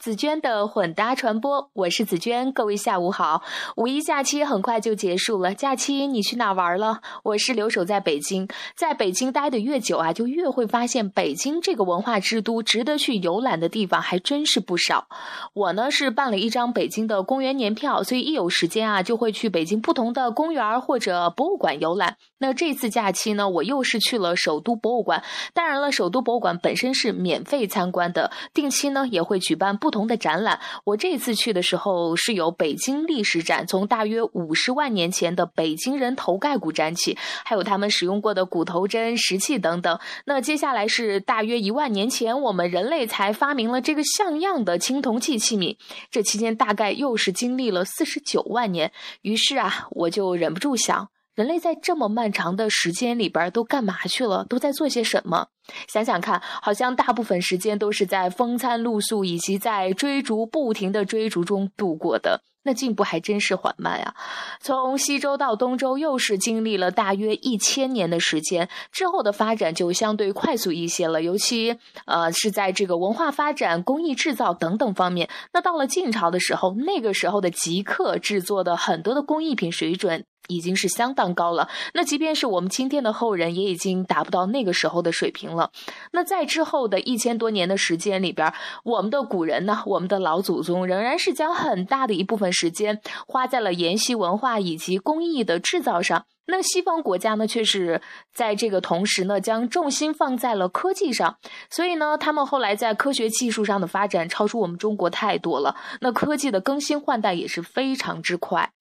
[0.00, 3.42] 紫娟的混搭传播，我是紫娟，各位下午好。
[3.76, 7.02] 五一假期很快就结束了，假期你去哪玩了？
[7.22, 15.06] 我是留守在北京，在北京待的越久啊，就越会发现北京这个文化之都，值得去游览的地方还真是不少。
[15.52, 22.16] 我呢是办了一张北京的公园年票，所以一有时间啊，就会去北京不同的公园或者博物馆游览。
[22.38, 25.22] 那这次假期呢，我又是去了首都博物馆。
[25.52, 29.89] 当然了，首都博物馆本身是免费参观的，定期呢也会举办不。
[29.90, 39.98] 不同的展览，我这次去的时候是有北京历史展，从大约五十万年前的北京人头盖骨展起，还有他们使用过的骨头针、石器等等。
[40.26, 45.76] 那接下来是大约一万年前，我们人类才发明了这个像样的青铜器器皿。
[46.08, 48.92] 这期间大概又是经历了四十九万年。
[49.22, 51.08] 于是啊，我就忍不住想。
[51.34, 54.44] 人类在这么漫长的时间里边都干嘛去了？
[54.44, 55.48] 都在做些什么？
[55.88, 62.42] 想想看，好像大部分时间都是在风餐露宿以及在追逐、不停的追逐中度过的。
[62.62, 64.14] 那进步还真是缓慢啊！
[64.60, 75.30] 从西周到东周，又是经历了大约一千年的时间之后的发展就相对快速一些了，尤其呃是在这个文化发展、工艺制造等等方面。
[75.54, 80.26] 那到了晋朝的时候，那个时候的极客制作的很多的工艺品水准。
[80.50, 81.68] 已经是相当高了。
[81.94, 85.70] 那即便是我们今天的后人，也已经达不到那个时候的水平了。
[86.12, 88.52] 那在之后的一千多年的时间里边，
[88.84, 96.26] 我们的古人呢，我们的老祖宗仍然是将很大的一部分时间花在了研习文化以及工艺的制造上。
[96.46, 98.02] 那西方国家呢，却是
[98.34, 101.36] 在这个同时呢，将重心放在了科技上。
[101.70, 105.76] 所以呢，他们后来在科学技术上的发展超出我们中国太多了。
[106.00, 108.72] 那科技的更新换代也是非常之快。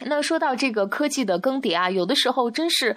[0.00, 2.96] 那说到这个科技的更迭啊，有的时候真是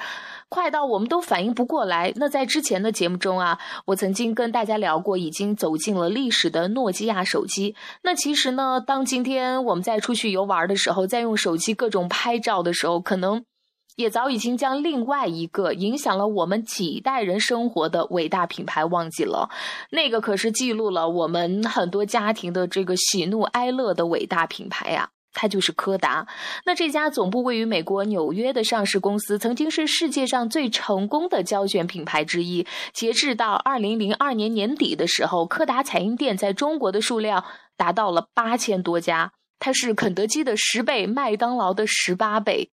[0.50, 2.12] 快到我们都反应不过来。
[2.16, 7.76] 那在之前的节目中啊，我曾经跟大家聊过已经走进了历史的诺基亚手机。
[8.02, 13.46] 那其实呢，当今天我们在出去游玩的时候，在用手机各种拍照的时候，可能
[13.96, 19.50] 也早已经将另外一个影响了我们几代人生活的伟大品牌忘记了。
[19.92, 25.12] 那个可是记录了我们很多家庭的这个喜怒哀乐的伟大品牌呀。
[25.40, 26.26] 它就是柯达。
[26.66, 32.66] 那这家总部位于美国纽约的上市公司，曾经是世界上最成功的胶卷品牌之一。
[32.92, 37.46] 截至到二零零二年年底的时候，柯达彩印店在中国的数量
[37.78, 42.72] 达到了八千多家，它是肯德基的十倍，麦当劳的十八倍。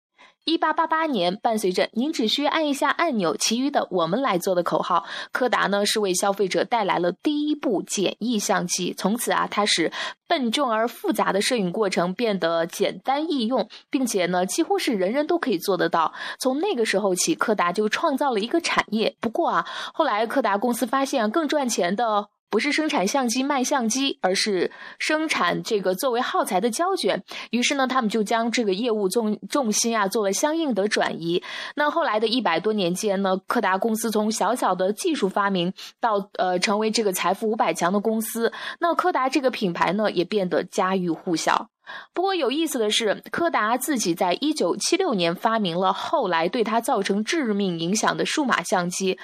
[0.44, 8.94] 一八八八年，伴随着“您只需按一下按钮，其余的我们来做”的口号，柯达呢是为消费者带来了第一部简易相机。
[8.94, 9.93] 从此啊，它使
[10.27, 16.15] 笨重而复杂的摄影过程变得简单易用，并且呢，几乎是人人都可以做得到。
[16.38, 19.15] 从那个时候起，柯达就创造了一个产业。
[19.21, 22.28] 不过啊，后来柯达公司发现更赚钱的。
[22.50, 27.22] 不是生产相机卖相机，而是生产这个作为耗材的胶卷。
[27.50, 31.42] 于是呢，他们就将这个业务重重心啊做了相应的转移。
[31.76, 41.69] 那后来的一百多年间呢，柯达公司从小小的技术发明到呃成为这个财富五百强的公司，那柯达这个品牌呢也变得家喻户晓。
[42.12, 49.19] 不过有意思的是，柯达自己在一九七六年发明了后来对它造成致命影响的数码相机。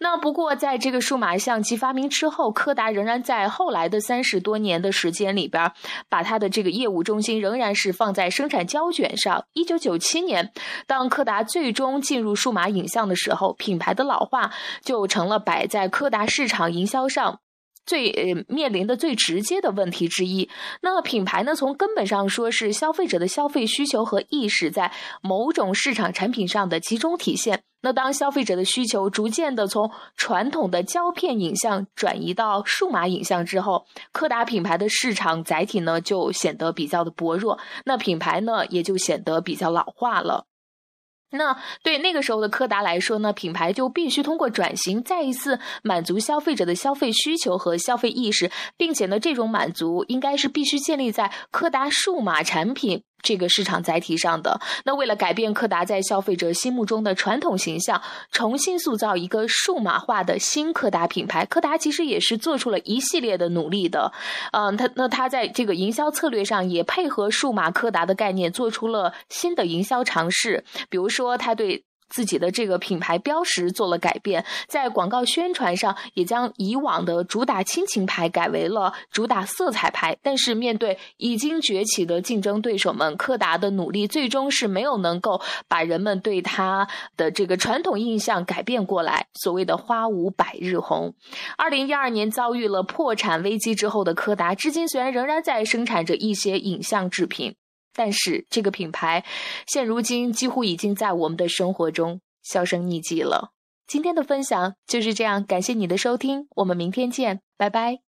[0.00, 5.72] 那不过在这个数码相机发明之后，柯达仍然在后来的三十多年的时间里边，
[6.08, 9.44] 把它的这个业务中心仍然是放在生产胶卷上。
[9.52, 10.52] 一九九七年，
[10.86, 17.40] 当柯达最终进入数码影像的时候，品牌的老化就成了摆在柯达市场营销上。
[17.86, 20.50] 最呃面临的最直接的问题之一，
[20.82, 21.54] 那品牌呢？
[21.54, 24.92] 从根本上说是消费者的消费需求和意识在
[25.22, 27.62] 某种市场产品上的集中体现。
[27.82, 40.46] 那当消费者的需求逐渐的从传统的胶片影像转移到数码影像之后，柯达品牌的市场载体呢就显得比较的薄弱，那品牌呢也就显得比较老化了。
[41.30, 53.02] 那对那个时候的柯达来说呢，品牌就必须通过转型，再一次满足消费者的消费需求和消费意识，并且呢，这种满足应该是必须建立在柯达数码产品。
[53.22, 64.12] 这个市场载体上的那，为了改变柯达在消费者心目中的传统形象，重新塑造一个数码化的新柯达品牌，柯达其实也是做出了一系列的努力的。
[64.52, 71.84] 嗯，他那他在这个营销策略上也配合数码柯达的概念，做出了新的营销尝试，比如说他对。
[72.08, 80.16] 自己的这个品牌标识做了改变，在广告宣传上也将以往的主打亲情牌改为了主打色彩牌。
[80.22, 89.26] 但是面对已经崛起的竞争对手们，柯达的努力最终是没有能够把人们对它的这个传统印象改变过来。
[89.34, 91.14] 所谓的“花无百日红”，
[91.58, 97.56] 二零一二年遭遇了破产危机之后的柯达，至今虽然仍然在生产着一些影像制品。
[97.96, 99.24] 但是这个品牌，
[99.66, 103.52] 现如今几乎已经在我们的生活中销声匿迹了。
[103.88, 108.05] 今天的分享就是这样，感谢你的收听，我们明天见，拜拜。